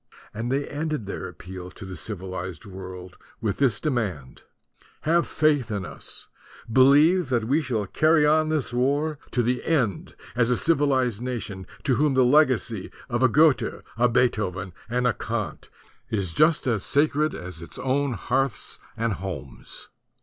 [0.33, 4.41] And they ended their appeal to the civi lized world with this demand:
[5.01, 6.27] "Have faith in us!
[6.73, 11.67] Believe that we shall carry on this war to the end as a civilized nation,
[11.83, 15.69] to whom the legacy of a Goethe, a Beethoven, and a Kant
[16.09, 19.89] is just as sacred as its own hearths and homes."